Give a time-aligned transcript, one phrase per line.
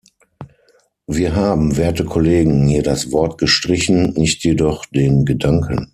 [1.05, 5.89] Wir haben, werte Kollegen, hier das Wort gestrichen, nicht jedoch den Gedanken.